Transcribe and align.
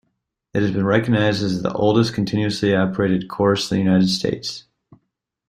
It 0.55 0.63
has 0.63 0.71
been 0.71 0.87
recognized 0.87 1.43
as 1.43 1.61
the 1.61 1.71
oldest 1.73 2.11
continuously 2.15 2.73
operated 2.75 3.27
course 3.29 3.69
in 3.71 3.77
the 3.77 3.83
United 3.83 4.09
States. 4.09 4.63